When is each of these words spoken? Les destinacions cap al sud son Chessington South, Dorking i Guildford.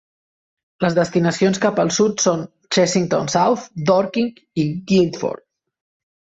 Les 0.85 0.95
destinacions 0.99 1.61
cap 1.65 1.81
al 1.83 1.91
sud 1.99 2.25
son 2.25 2.41
Chessington 2.77 3.31
South, 3.37 3.69
Dorking 3.93 4.35
i 4.65 4.69
Guildford. 4.93 5.49